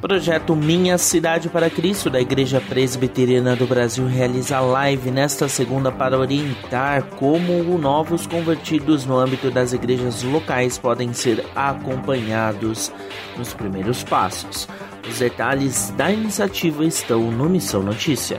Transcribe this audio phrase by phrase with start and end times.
[0.00, 6.16] Projeto Minha Cidade para Cristo da Igreja Presbiteriana do Brasil realiza live nesta segunda para
[6.16, 12.92] orientar como novos convertidos no âmbito das igrejas locais podem ser acompanhados
[13.36, 14.68] nos primeiros passos.
[15.08, 18.38] Os detalhes da iniciativa estão no Missão Notícia.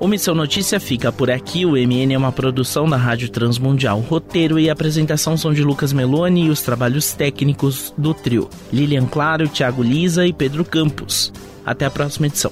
[0.00, 1.66] O Missão Notícia fica por aqui.
[1.66, 4.00] O MN é uma produção da Rádio Transmundial.
[4.00, 8.48] Roteiro e apresentação são de Lucas Meloni e os trabalhos técnicos do trio.
[8.72, 11.30] Lilian Claro, Thiago Lisa e Pedro Campos.
[11.66, 12.50] Até a próxima edição.